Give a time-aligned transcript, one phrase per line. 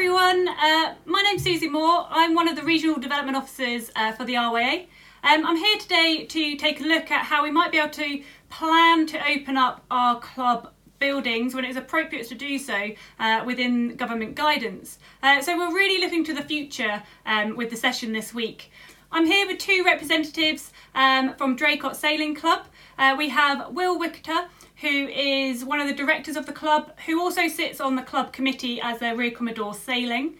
[0.00, 0.48] everyone.
[0.48, 2.06] Uh, my name's Susie Moore.
[2.08, 4.86] I'm one of the regional development officers uh, for the RYA.
[5.22, 8.22] Um, I'm here today to take a look at how we might be able to
[8.48, 13.42] plan to open up our club buildings when it is appropriate to do so uh,
[13.44, 14.98] within government guidance.
[15.22, 18.70] Uh, so we're really looking to the future um, with the session this week.
[19.12, 22.64] I'm here with two representatives um, from Draycott Sailing Club.
[22.96, 24.48] Uh, we have Will Wicketer,
[24.80, 28.32] who is one of the directors of the club, who also sits on the club
[28.32, 30.34] committee as their Rear Commodore Sailing.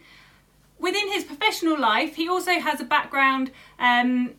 [0.79, 4.31] Within his professional life, he also has a background um,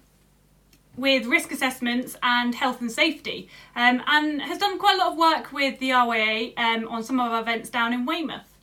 [0.96, 5.18] with risk assessments and health and safety, um, and has done quite a lot of
[5.18, 8.58] work with the RYA um, on some of our events down in Weymouth.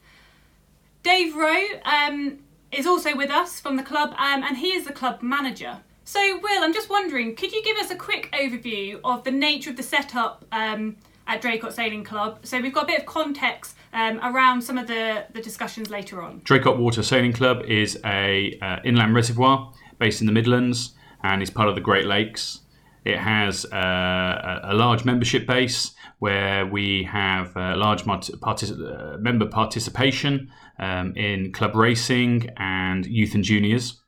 [1.03, 2.39] Dave Rowe um,
[2.73, 5.77] is also with us from the club, um, and he is the club manager.
[6.03, 9.69] So, Will, I'm just wondering, could you give us a quick overview of the nature
[9.69, 10.97] of the setup um,
[11.29, 12.39] at Draycott Sailing Club.
[12.43, 16.21] So we've got a bit of context um, around some of the, the discussions later
[16.23, 16.41] on.
[16.41, 21.51] Draycott Water Sailing Club is a uh, inland reservoir based in the Midlands and is
[21.51, 22.61] part of the Great Lakes.
[23.05, 29.45] It has uh, a large membership base where we have uh, large partic- uh, member
[29.45, 34.01] participation um, in club racing and youth and juniors.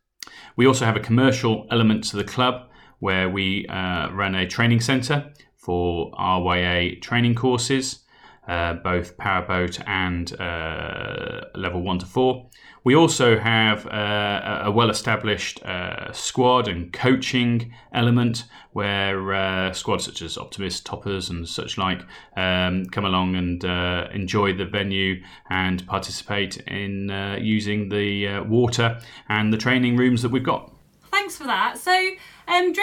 [0.56, 2.68] We also have a commercial element to the club
[3.00, 8.00] where we uh, run a training centre for RYA training courses,
[8.48, 12.50] uh, both powerboat and uh, level one to four.
[12.84, 20.06] We also have uh, a well established uh, squad and coaching element where uh, squads
[20.06, 22.02] such as Optimist, Toppers, and such like
[22.36, 29.54] um, come along and uh, enjoy the venue and participate in using the water and
[29.54, 30.74] the training rooms that we've got.
[31.12, 31.78] Thanks for that.
[31.78, 32.10] So,
[32.48, 32.74] um,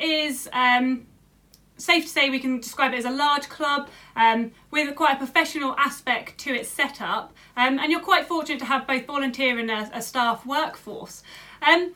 [0.00, 0.48] is.
[0.52, 1.06] Um
[1.76, 5.18] safe to say we can describe it as a large club um, with quite a
[5.18, 7.32] professional aspect to its setup.
[7.56, 11.22] Um, and you're quite fortunate to have both volunteer and a, a staff workforce.
[11.62, 11.92] Um,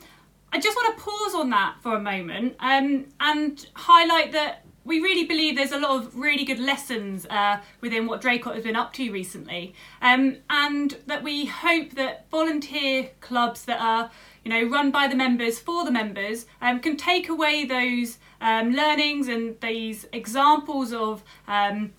[0.53, 4.99] I just want to pause on that for a moment um, and highlight that we
[4.99, 8.75] really believe there's a lot of really good lessons uh, within what Draycott has been
[8.75, 14.09] up to recently, um, and that we hope that volunteer clubs that are,
[14.43, 18.73] you know, run by the members for the members um, can take away those um,
[18.73, 21.93] learnings and these examples of um,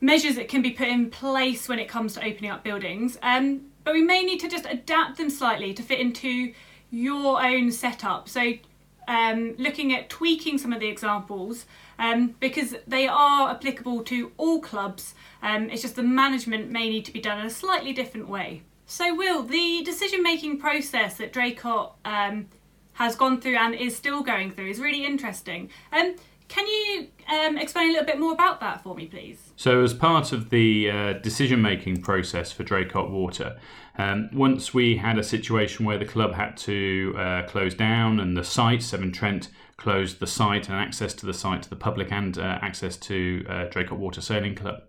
[0.00, 3.18] measures that can be put in place when it comes to opening up buildings.
[3.22, 6.52] Um, but we may need to just adapt them slightly to fit into
[6.90, 8.28] your own setup.
[8.28, 8.54] So,
[9.08, 11.66] um, looking at tweaking some of the examples
[11.98, 15.14] um, because they are applicable to all clubs.
[15.42, 18.62] Um, it's just the management may need to be done in a slightly different way.
[18.86, 22.48] So, Will, the decision making process that Draycott um,
[22.94, 25.70] has gone through and is still going through is really interesting.
[25.92, 26.16] Um,
[26.48, 29.52] can you um, explain a little bit more about that for me, please?
[29.56, 33.58] So, as part of the uh, decision making process for Draycott Water,
[33.96, 38.36] um, once we had a situation where the club had to uh, close down and
[38.36, 39.48] the site, Severn Trent,
[39.78, 43.44] closed the site and access to the site to the public and uh, access to
[43.48, 44.82] uh, Draycott Water Sailing Club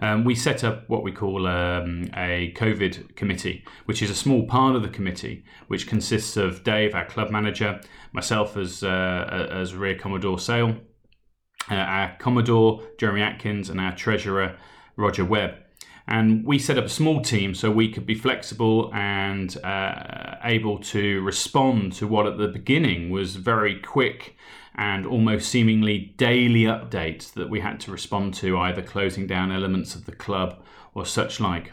[0.00, 4.46] um, we set up what we call um, a COVID committee, which is a small
[4.46, 7.80] part of the committee, which consists of Dave, our club manager,
[8.12, 10.76] myself as uh, as rear commodore Sale,
[11.70, 14.56] uh, our commodore Jeremy Atkins, and our treasurer
[14.96, 15.56] Roger Webb.
[16.10, 20.78] And we set up a small team so we could be flexible and uh, able
[20.78, 24.36] to respond to what at the beginning was very quick
[24.74, 29.94] and almost seemingly daily updates that we had to respond to, either closing down elements
[29.94, 30.60] of the club
[30.94, 31.72] or such like.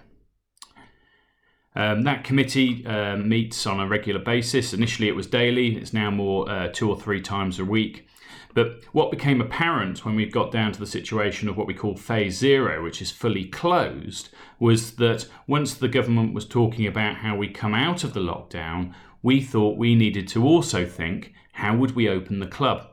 [1.75, 4.73] Um, that committee uh, meets on a regular basis.
[4.73, 8.07] Initially, it was daily, it's now more uh, two or three times a week.
[8.53, 11.95] But what became apparent when we got down to the situation of what we call
[11.95, 17.35] phase zero, which is fully closed, was that once the government was talking about how
[17.35, 21.95] we come out of the lockdown, we thought we needed to also think how would
[21.95, 22.87] we open the club?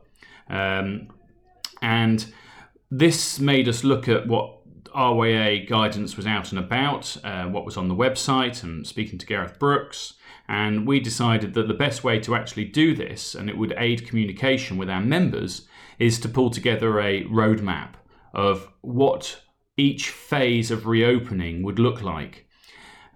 [0.48, 1.09] Um,
[1.82, 2.26] and
[2.90, 4.58] this made us look at what
[4.94, 9.26] RYA guidance was out and about, uh, what was on the website, and speaking to
[9.26, 10.14] Gareth Brooks.
[10.49, 14.06] And we decided that the best way to actually do this, and it would aid
[14.06, 15.67] communication with our members,
[15.99, 17.94] is to pull together a roadmap
[18.35, 19.41] of what
[19.76, 22.46] each phase of reopening would look like.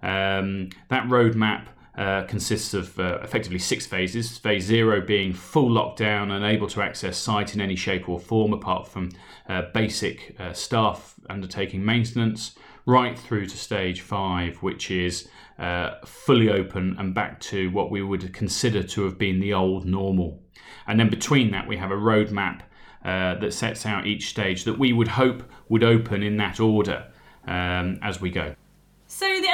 [0.01, 1.67] Um, that roadmap
[1.97, 4.37] uh, consists of uh, effectively six phases.
[4.37, 8.53] Phase zero being full lockdown, and unable to access site in any shape or form
[8.53, 9.11] apart from
[9.49, 12.55] uh, basic uh, staff undertaking maintenance,
[12.85, 15.27] right through to stage five, which is
[15.59, 19.85] uh, fully open and back to what we would consider to have been the old
[19.85, 20.41] normal.
[20.87, 22.61] And then between that, we have a roadmap
[23.03, 27.07] that sets out each stage that we would hope would open in that order
[27.47, 28.55] um, as we go.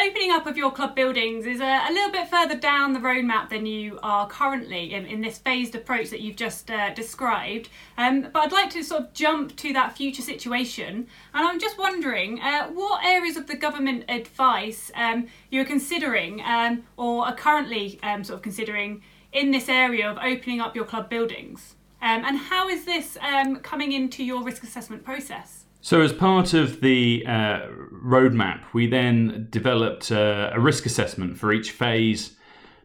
[0.05, 3.49] Opening up of your club buildings is a, a, little bit further down the roadmap
[3.49, 7.69] than you are currently in, in this phased approach that you've just uh, described.
[7.97, 11.79] Um, but I'd like to sort of jump to that future situation, and I'm just
[11.79, 17.99] wondering uh, what areas of the government advice um, you're considering um, or are currently
[18.03, 19.01] um, sort of considering
[19.33, 21.73] in this area of opening up your club buildings,
[22.03, 25.64] um, and how is this um, coming into your risk assessment process?
[25.85, 27.59] So, as part of the uh,
[27.93, 32.35] roadmap, we then developed a risk assessment for each phase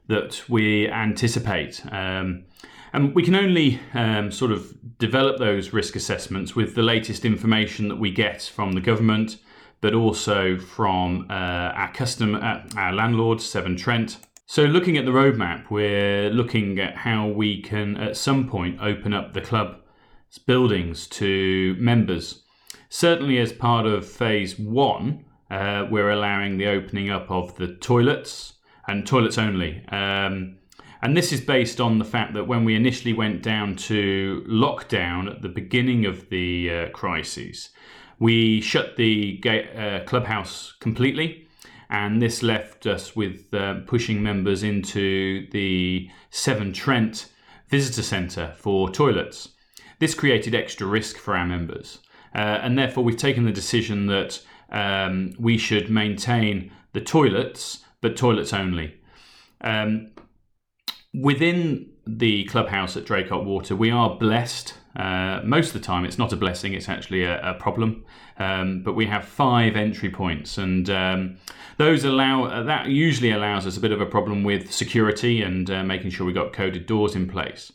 [0.08, 1.82] that we anticipate.
[1.90, 2.44] Um,
[2.92, 7.88] and we can only um, sort of develop those risk assessments with the latest information
[7.88, 9.38] that we get from the government,
[9.80, 14.18] but also from uh, our customer, uh, our landlord, Severn Trent.
[14.44, 19.14] So, looking at the roadmap, we're looking at how we can at some point open
[19.14, 22.39] up the club's buildings to members
[22.90, 28.54] certainly as part of phase one, uh, we're allowing the opening up of the toilets
[28.86, 29.82] and toilets only.
[29.88, 30.58] Um,
[31.02, 35.30] and this is based on the fact that when we initially went down to lockdown
[35.30, 37.70] at the beginning of the uh, crises,
[38.18, 41.46] we shut the gate, uh, clubhouse completely.
[41.88, 47.30] And this left us with uh, pushing members into the Severn Trent
[47.68, 49.48] Visitor Centre for toilets.
[49.98, 51.98] This created extra risk for our members.
[52.34, 54.40] Uh, and therefore, we've taken the decision that
[54.70, 58.94] um, we should maintain the toilets, but toilets only.
[59.60, 60.10] Um,
[61.12, 64.74] within the clubhouse at Draycott Water, we are blessed.
[64.96, 68.04] Uh, most of the time, it's not a blessing; it's actually a, a problem.
[68.38, 71.36] Um, but we have five entry points, and um,
[71.76, 75.70] those allow uh, that usually allows us a bit of a problem with security and
[75.70, 77.72] uh, making sure we got coded doors in place.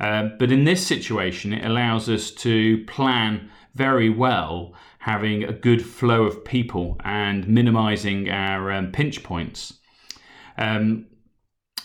[0.00, 5.82] Uh, but in this situation, it allows us to plan very well having a good
[5.84, 9.78] flow of people and minimizing our um, pinch points.
[10.58, 11.06] Um,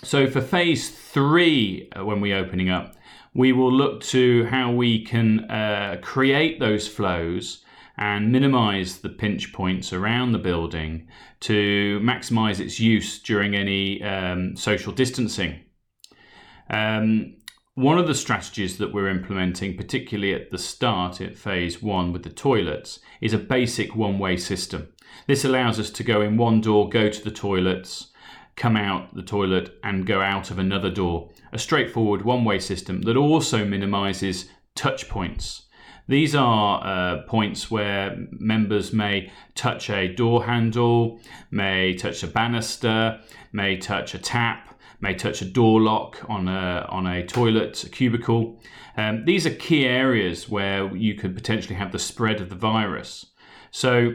[0.03, 2.95] so for phase three, uh, when we're opening up,
[3.33, 7.63] we will look to how we can uh, create those flows
[7.97, 11.07] and minimize the pinch points around the building
[11.39, 15.59] to maximize its use during any um, social distancing.
[16.69, 17.35] Um,
[17.75, 22.23] one of the strategies that we're implementing, particularly at the start at phase one with
[22.23, 24.87] the toilets, is a basic one way system.
[25.25, 28.11] This allows us to go in one door, go to the toilets,
[28.55, 31.31] come out the toilet, and go out of another door.
[31.51, 35.63] A straightforward one way system that also minimizes touch points.
[36.07, 41.19] These are uh, points where members may touch a door handle,
[41.49, 43.19] may touch a banister,
[43.51, 44.72] may touch a tap,
[45.03, 48.59] may touch a door lock on a, on a toilet, a cubicle.
[48.95, 53.27] Um, these are key areas where you could potentially have the spread of the virus.
[53.69, 54.13] So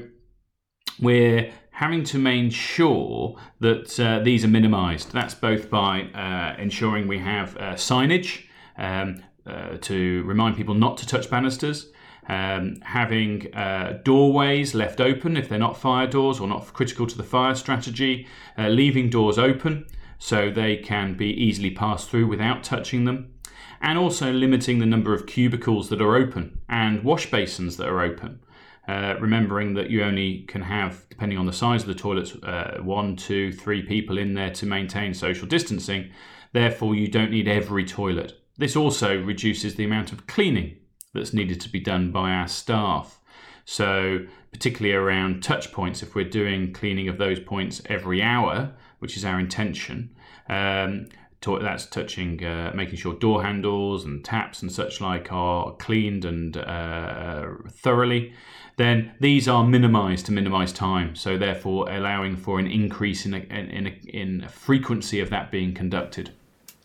[0.98, 5.12] we're having to make sure that uh, these are minimized.
[5.12, 8.46] That's both by uh, ensuring we have uh, signage
[8.78, 11.92] um, uh, to remind people not to touch banisters.
[12.30, 17.16] Um, having uh, doorways left open if they're not fire doors or not critical to
[17.16, 18.26] the fire strategy,
[18.58, 19.86] uh, leaving doors open
[20.18, 23.32] so they can be easily passed through without touching them,
[23.80, 28.00] and also limiting the number of cubicles that are open and wash basins that are
[28.00, 28.40] open.
[28.88, 32.78] Uh, remembering that you only can have, depending on the size of the toilets, uh,
[32.80, 36.10] one, two, three people in there to maintain social distancing.
[36.54, 38.40] Therefore, you don't need every toilet.
[38.56, 40.76] This also reduces the amount of cleaning
[41.12, 43.20] that's needed to be done by our staff.
[43.66, 44.20] So,
[44.52, 49.24] particularly around touch points, if we're doing cleaning of those points every hour, which is
[49.24, 50.14] our intention.
[50.48, 51.08] Um,
[51.42, 56.24] to, that's touching, uh, making sure door handles and taps and such like are cleaned
[56.24, 58.32] and uh, thoroughly.
[58.76, 63.38] Then these are minimised to minimise time, so therefore allowing for an increase in a,
[63.38, 66.30] in a, in frequency of that being conducted.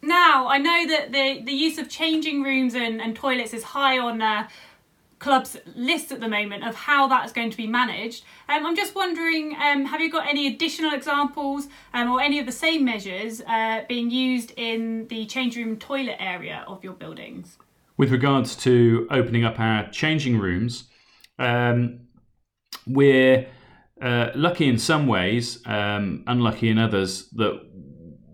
[0.02, 4.00] Now I know that the the use of changing rooms and, and toilets is high
[4.00, 4.50] on uh,
[5.24, 8.26] club's list at the moment of how that's going to be managed.
[8.50, 12.46] Um, I'm just wondering, um, have you got any additional examples um, or any of
[12.46, 17.58] the same measures uh, being used in the change room toilet area of your buildings?
[17.96, 20.90] With regards to opening up our changing rooms,
[21.40, 22.02] um,
[22.86, 23.48] we're
[24.02, 27.62] uh, lucky in some ways, um, unlucky in others, that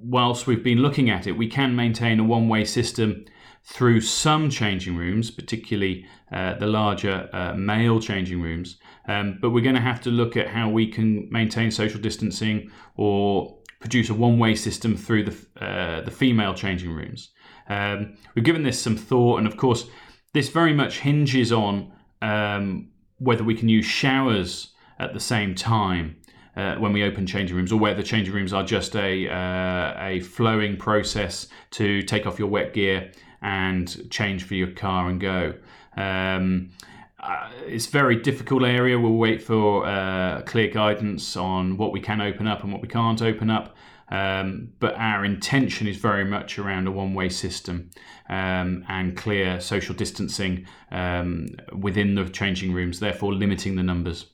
[0.02, 3.26] whilst we've been looking at it, we can maintain a one way system
[3.74, 8.78] through some changing rooms, particularly uh, the larger uh, male changing rooms.
[9.08, 12.72] Um, but we're going to have to look at how we can maintain social distancing
[12.96, 17.30] or produce a one-way system through the uh, the female changing rooms.
[17.70, 19.86] Um, we've given this some thought, and of course,
[20.34, 26.16] this very much hinges on um, whether we can use showers at the same time.
[26.60, 29.94] uh, when we open changing rooms, or where the changing rooms are just a uh,
[30.00, 33.12] a flowing process to take off your wet gear
[33.42, 35.54] and change for your car and go.
[35.96, 36.72] Um,
[37.20, 38.98] uh, it's a very difficult area.
[38.98, 42.88] We'll wait for uh, clear guidance on what we can open up and what we
[42.88, 43.76] can't open up.
[44.12, 47.92] Um, but our intention is very much around a one way system
[48.28, 54.26] um, and clear social distancing um, within the changing rooms, therefore limiting the numbers.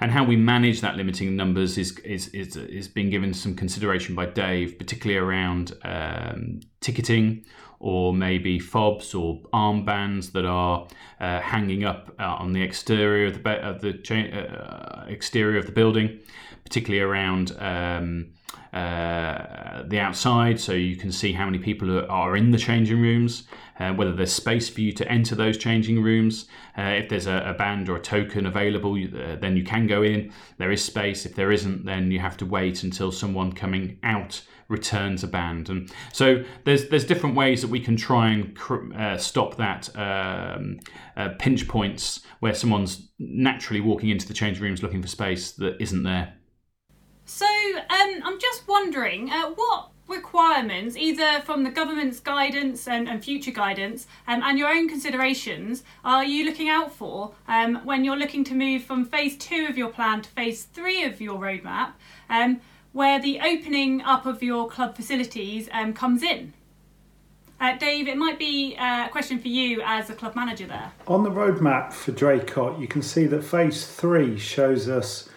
[0.00, 4.14] And how we manage that limiting numbers is, is, is, is being given some consideration
[4.14, 7.44] by Dave, particularly around um, ticketing
[7.80, 10.86] or maybe fobs or armbands that are
[11.20, 15.66] uh, hanging up uh, on the exterior of the, of the cha- uh, exterior of
[15.66, 16.18] the building
[16.68, 18.26] particularly around um,
[18.72, 23.44] uh, the outside, so you can see how many people are in the changing rooms,
[23.80, 26.46] uh, whether there's space for you to enter those changing rooms.
[26.76, 30.02] Uh, if there's a, a, band or a token available, uh, then you can go
[30.02, 30.32] in.
[30.58, 31.24] There is space.
[31.24, 35.70] If there isn't, then you have to wait until someone coming out returns a band.
[35.70, 39.88] And so there's there's different ways that we can try and cr- uh, stop that
[39.96, 40.78] um,
[41.16, 45.80] uh, pinch points where someone's naturally walking into the changing rooms looking for space that
[45.80, 46.34] isn't there.
[47.28, 53.22] So um, I'm just wondering uh, what requirements, either from the government's guidance and, and
[53.22, 58.16] future guidance um, and your own considerations, are you looking out for um, when you're
[58.16, 61.92] looking to move from phase two of your plan to phase three of your roadmap,
[62.30, 66.54] um, where the opening up of your club facilities um, comes in?
[67.60, 70.92] Uh, Dave, it might be uh, a question for you as a club manager there.
[71.06, 75.27] On the roadmap for Draycott, you can see that phase three shows us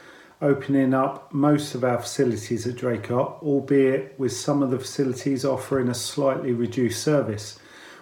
[0.42, 5.88] opening up most of our facilities at Draycott, albeit with some of the facilities offering
[5.88, 7.60] a slightly reduced service.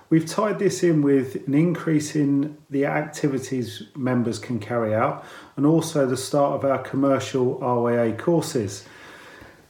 [0.09, 5.23] We've tied this in with an increase in the activities members can carry out
[5.55, 8.85] and also the start of our commercial RYA courses.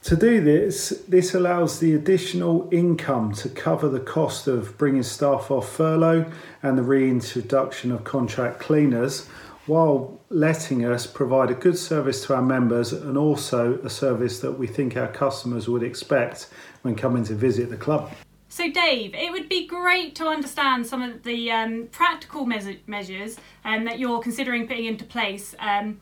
[0.04, 5.50] To do this, this allows the additional income to cover the cost of bringing staff
[5.50, 6.30] off furlough
[6.62, 9.28] and the reintroduction of contract cleaners
[9.70, 14.50] while letting us provide a good service to our members and also a service that
[14.50, 16.48] we think our customers would expect
[16.82, 18.10] when coming to visit the club.
[18.48, 23.36] So, Dave, it would be great to understand some of the um, practical me- measures
[23.64, 26.00] um, that you're considering putting into place um,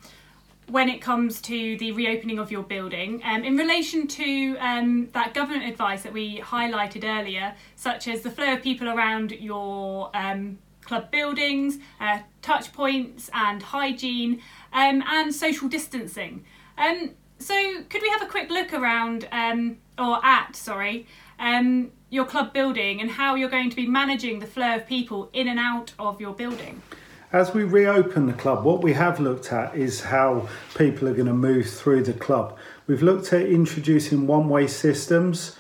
[0.69, 3.21] when it comes to the reopening of your building.
[3.23, 8.31] Um, in relation to um, that government advice that we highlighted earlier, such as the
[8.31, 10.59] flow of people around your um,
[10.89, 14.41] club buildings, uh, touch points and hygiene,
[14.73, 16.45] um, and social distancing.
[16.79, 17.55] Um, so,
[17.89, 21.07] could we have a quick look around, um, or at, sorry,
[21.39, 25.29] um, your club building and how you're going to be managing the flow of people
[25.33, 26.83] in and out of your building?
[27.31, 31.27] As we reopen the club, what we have looked at is how people are going
[31.27, 32.57] to move through the club.
[32.87, 35.55] We've looked at introducing one way systems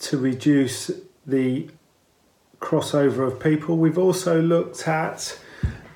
[0.00, 0.90] to reduce
[1.26, 1.70] the
[2.64, 3.76] crossover of people.
[3.76, 5.38] We've also looked at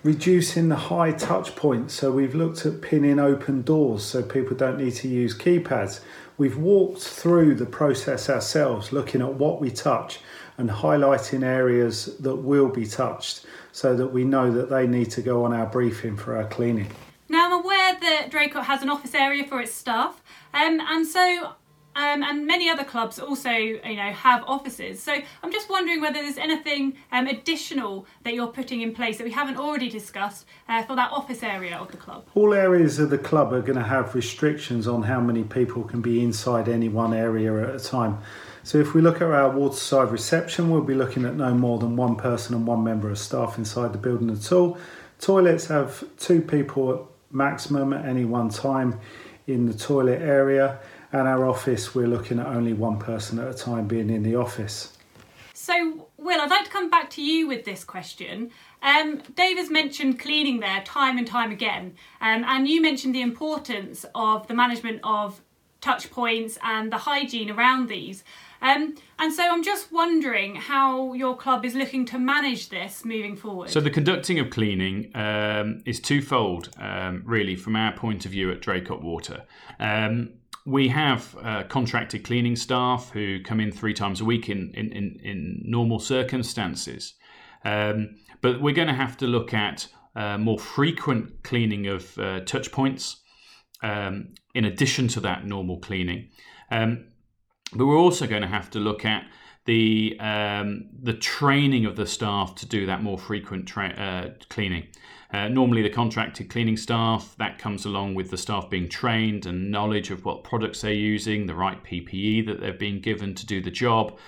[0.02, 1.94] reducing the high touch points.
[1.94, 6.00] So we've looked at pinning open doors so people don't need to use keypads.
[6.36, 10.20] We've walked through the process ourselves, looking at what we touch
[10.56, 15.22] and highlighting areas that will be touched so that we know that they need to
[15.22, 16.90] go on our briefing for our cleaning.
[17.28, 20.22] Now, I'm aware that Draycott has an office area for its staff,
[20.54, 21.52] um, and so
[21.98, 25.02] um, and many other clubs also, you know, have offices.
[25.02, 25.12] So
[25.42, 29.32] I'm just wondering whether there's anything um, additional that you're putting in place that we
[29.32, 32.24] haven't already discussed uh, for that office area of the club.
[32.36, 36.00] All areas of the club are going to have restrictions on how many people can
[36.00, 38.18] be inside any one area at a time.
[38.62, 41.96] So if we look at our waterside reception, we'll be looking at no more than
[41.96, 44.78] one person and one member of staff inside the building at all.
[45.18, 49.00] Toilets have two people maximum at any one time
[49.48, 50.78] in the toilet area
[51.12, 54.36] and our office we're looking at only one person at a time being in the
[54.36, 54.96] office.
[55.54, 58.50] So, Will, I'd like to come back to you with this question.
[58.80, 63.22] Um, Dave has mentioned cleaning there time and time again, um, and you mentioned the
[63.22, 65.40] importance of the management of
[65.80, 68.24] touch points and the hygiene around these.
[68.60, 73.36] Um, and so I'm just wondering how your club is looking to manage this moving
[73.36, 73.70] forward.
[73.70, 78.50] So the conducting of cleaning um, is twofold, um, really, from our point of view
[78.50, 79.44] at Draycott Water.
[80.68, 84.92] We have uh, contracted cleaning staff who come in three times a week in, in,
[84.92, 87.14] in, in normal circumstances.
[87.64, 92.40] Um, but we're going to have to look at uh, more frequent cleaning of uh,
[92.40, 93.22] touch points
[93.82, 96.28] um, in addition to that normal cleaning.
[96.70, 97.06] Um,
[97.72, 99.24] but we're also going to have to look at
[99.68, 104.86] the um, the training of the staff to do that more frequent tra- uh, cleaning.
[105.30, 109.70] Uh, normally, the contracted cleaning staff that comes along with the staff being trained and
[109.70, 113.60] knowledge of what products they're using, the right PPE that they're being given to do
[113.60, 114.18] the job,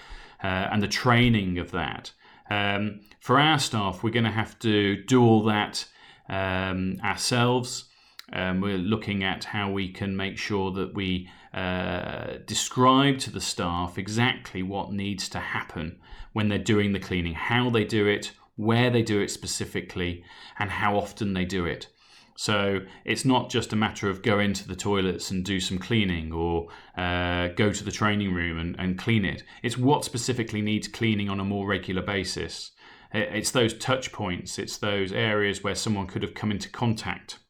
[0.44, 2.12] uh, and the training of that.
[2.50, 5.86] Um, for our staff, we're going to have to do all that
[6.28, 7.86] um, ourselves.
[8.32, 13.40] Um, we're looking at how we can make sure that we uh, describe to the
[13.40, 15.98] staff exactly what needs to happen
[16.32, 20.24] when they're doing the cleaning, how they do it, where they do it specifically,
[20.58, 21.88] and how often they do it.
[22.36, 26.32] So it's not just a matter of go into the toilets and do some cleaning
[26.32, 29.42] or uh, go to the training room and, and clean it.
[29.62, 32.70] It's what specifically needs cleaning on a more regular basis.
[33.12, 37.40] It's those touch points, it's those areas where someone could have come into contact,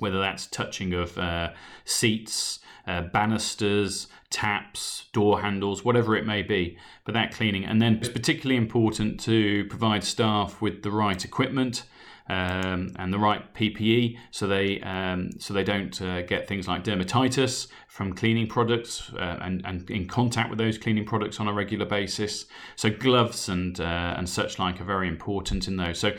[0.00, 1.50] whether that's touching of uh,
[1.84, 7.64] seats, uh, banisters, taps, door handles, whatever it may be, but that cleaning.
[7.64, 11.84] And then it's particularly important to provide staff with the right equipment
[12.28, 16.84] um, and the right PPE, so they um, so they don't uh, get things like
[16.84, 21.52] dermatitis from cleaning products uh, and, and in contact with those cleaning products on a
[21.52, 22.46] regular basis.
[22.76, 25.98] So gloves and uh, and such like are very important in those.
[25.98, 26.12] So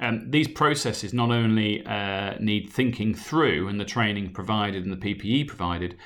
[0.00, 5.14] um, these processes not only uh, need thinking through and the training provided and the
[5.14, 5.96] PPE provided,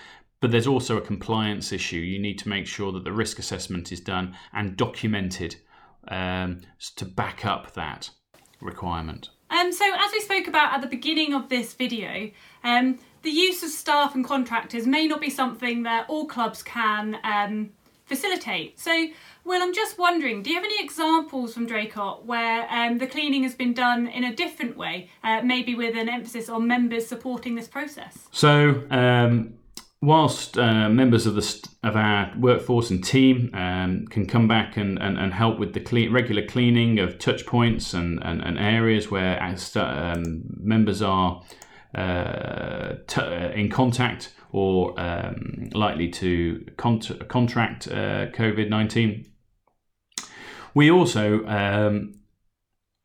[0.40, 1.96] but there's also a compliance issue.
[1.96, 5.56] You need to make sure that the risk assessment is done and documented
[6.08, 6.60] um,
[6.96, 8.10] to back up that
[8.60, 9.30] requirement.
[9.50, 12.30] Um, so, as we spoke about at the beginning of this video,
[12.64, 17.18] um, the use of staff and contractors may not be something that all clubs can
[17.24, 17.70] um,
[18.04, 18.78] facilitate.
[18.78, 19.08] So,
[19.44, 23.44] Will, I'm just wondering, do you have any examples from Draycott where um, the cleaning
[23.44, 27.54] has been done in a different way, uh, maybe with an emphasis on members supporting
[27.54, 28.28] this process?
[28.32, 29.54] So, um,
[30.06, 34.76] whilst uh, members of the st- of our workforce and team um, can come back
[34.76, 38.56] and, and, and help with the clean, regular cleaning of touch points and, and, and
[38.56, 41.42] areas where um, members are
[41.96, 49.26] uh, t- uh, in contact or um, likely to con- contract uh, COVID 19.
[50.72, 52.20] We also um,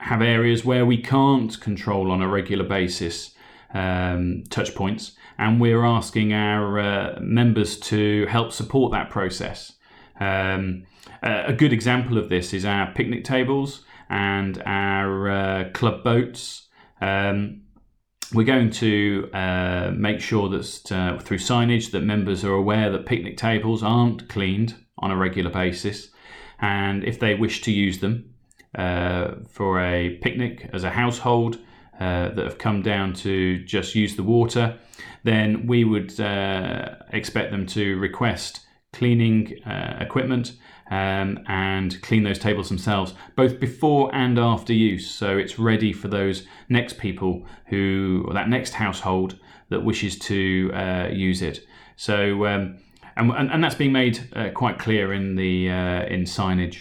[0.01, 3.33] have areas where we can't control on a regular basis
[3.73, 9.73] um, touch points and we're asking our uh, members to help support that process.
[10.19, 10.83] Um,
[11.23, 16.67] a good example of this is our picnic tables and our uh, club boats.
[17.01, 17.63] Um,
[18.35, 23.07] we're going to uh, make sure that uh, through signage that members are aware that
[23.07, 26.09] picnic tables aren't cleaned on a regular basis,
[26.59, 28.35] and if they wish to use them
[28.77, 31.57] uh, for a picnic as a household
[32.01, 34.75] uh, that have come down to just use the water,
[35.23, 38.61] then we would uh, expect them to request
[38.91, 40.53] cleaning uh, equipment
[40.89, 45.09] um, and clean those tables themselves, both before and after use.
[45.11, 50.71] So it's ready for those next people who, or that next household that wishes to
[50.73, 51.67] uh, use it.
[51.97, 52.79] So, um,
[53.15, 56.79] and, and, that's being made uh, quite clear in the uh, in signage.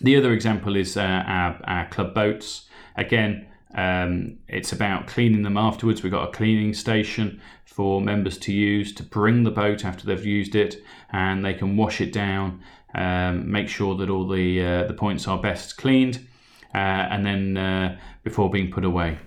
[0.00, 2.68] The other example is uh, our, our club boats.
[2.96, 6.02] Again, um, it's about cleaning them afterwards.
[6.02, 10.24] We've got a cleaning station for members to use to bring the boat after they've
[10.24, 12.62] used it, and they can wash it down,
[12.94, 16.26] um, make sure that all the uh, the points are best cleaned,
[16.74, 19.18] uh, and then uh, before being put away.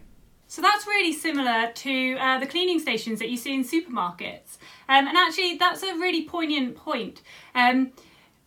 [0.47, 5.07] So that's really similar to uh, the cleaning stations that you see in supermarkets, um,
[5.07, 7.23] and actually that's a really poignant point.
[7.55, 7.91] Um,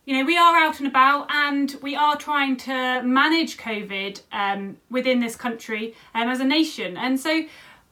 [0.09, 4.77] you know, we are out and about and we are trying to manage COVID um,
[4.89, 6.97] within this country um, as a nation.
[6.97, 7.43] And so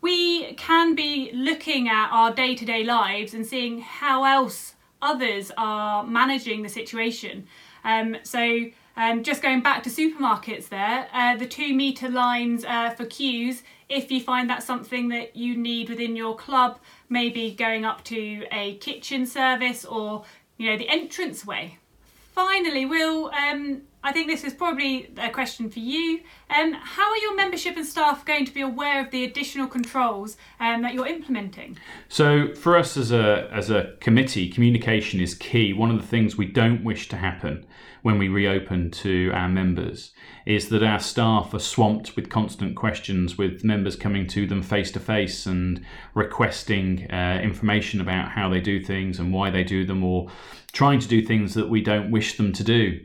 [0.01, 5.51] we can be looking at our day to day lives and seeing how else others
[5.59, 7.45] are managing the situation.
[7.83, 12.89] Um, so, um, just going back to supermarkets there, uh, the two metre lines uh,
[12.89, 17.85] for queues, if you find that's something that you need within your club, maybe going
[17.85, 20.25] up to a kitchen service or
[20.57, 21.77] you know the entrance way
[22.37, 26.21] finally, we'll um, I think this is probably a question for you.
[26.49, 30.37] Um, how are your membership and staff going to be aware of the additional controls
[30.61, 31.77] um, that you're implementing?
[32.07, 35.73] So, for us as a as a committee, communication is key.
[35.73, 37.65] One of the things we don't wish to happen
[38.01, 40.13] when we reopen to our members
[40.45, 44.89] is that our staff are swamped with constant questions, with members coming to them face
[44.93, 49.85] to face and requesting uh, information about how they do things and why they do
[49.85, 50.29] them, or
[50.71, 53.01] trying to do things that we don't wish them to do.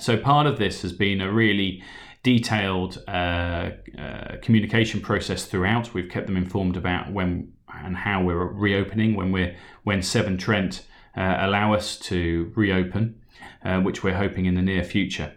[0.00, 1.82] So part of this has been a really
[2.22, 5.94] detailed uh, uh, communication process throughout.
[5.94, 7.52] We've kept them informed about when
[7.84, 13.22] and how we're reopening when we're when Severn Trent uh, allow us to reopen.
[13.64, 15.34] uh, which we're hoping in the near future.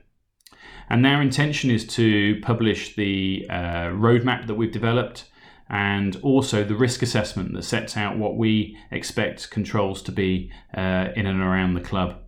[0.90, 5.26] And our intention is to publish the uh, roadmap that we've developed
[5.68, 11.08] and also the risk assessment that sets out what we expect controls to be uh,
[11.16, 12.20] in and around the club.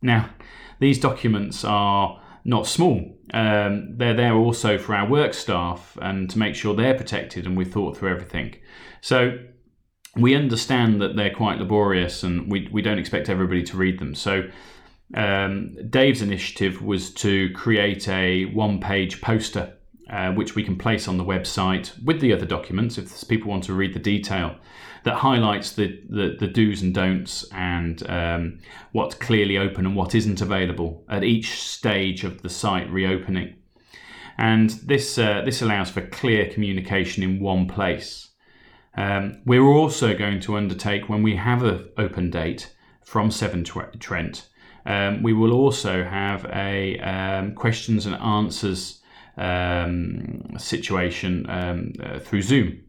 [0.00, 0.30] Now,
[0.78, 3.18] these documents are not small.
[3.34, 7.56] Um, they're there also for our work staff and to make sure they're protected and
[7.56, 8.56] we've thought through everything.
[9.00, 9.38] So
[10.16, 14.14] we understand that they're quite laborious and we, we don't expect everybody to read them.
[14.14, 14.48] So
[15.14, 19.74] um, Dave's initiative was to create a one page poster
[20.10, 23.64] uh, which we can place on the website with the other documents if people want
[23.64, 24.56] to read the detail
[25.04, 28.58] that highlights the, the, the do's and don'ts and um,
[28.92, 33.54] what's clearly open and what isn't available at each stage of the site reopening.
[34.36, 38.28] And this, uh, this allows for clear communication in one place.
[38.96, 44.48] Um, we're also going to undertake, when we have an open date from Severn Trent,
[44.86, 48.97] um, we will also have a um, questions and answers
[49.38, 52.80] um, situation um, uh, through Zoom.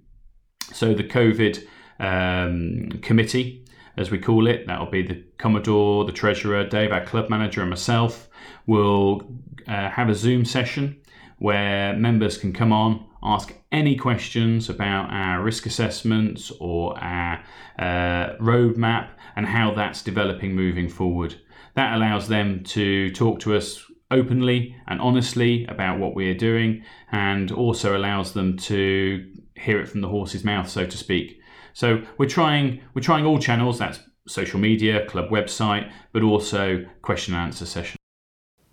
[0.73, 1.65] So the COVID
[1.99, 3.65] um, committee,
[3.97, 7.69] as we call it, that'll be the Commodore, the Treasurer, Dave, our club manager, and
[7.69, 8.29] myself,
[8.65, 9.21] will
[9.67, 11.01] uh, have a Zoom session
[11.37, 17.43] where members can come on, ask any questions about our risk assessments or our
[17.77, 21.35] uh, roadmap and how that's developing moving forward.
[21.75, 26.83] That allows them to talk to us openly and honestly about what we are doing
[27.11, 31.39] and also allows them to hear it from the horse's mouth so to speak.
[31.73, 37.33] So we're trying we're trying all channels that's social media club website but also question
[37.33, 37.97] and answer session.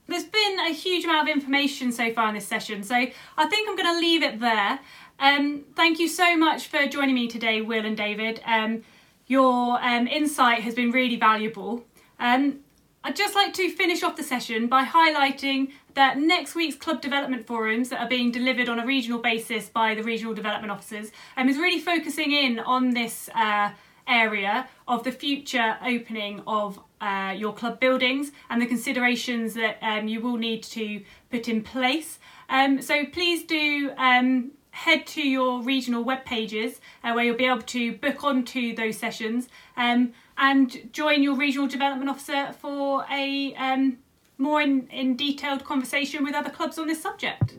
[0.08, 3.68] There's been a huge amount of information so far in this session so i think
[3.68, 4.80] i'm going to leave it there.
[5.18, 8.40] Um, thank you so much for joining me today will and david.
[8.46, 8.82] Um,
[9.26, 11.84] your um, insight has been really valuable.
[12.18, 12.60] Um,
[13.06, 17.46] I'd just like to finish off the session by highlighting that next week's club development
[17.46, 21.48] forums that are being delivered on a regional basis by the regional development officers um,
[21.48, 23.70] is really focusing in on this uh,
[24.08, 30.08] area of the future opening of uh, your club buildings and the considerations that um,
[30.08, 32.18] you will need to put in place.
[32.48, 37.46] Um, so please do um, head to your regional web pages uh, where you'll be
[37.46, 39.48] able to book onto those sessions.
[39.76, 43.98] Um, and join your regional development officer for a um,
[44.38, 47.56] more in, in detailed conversation with other clubs on this subject.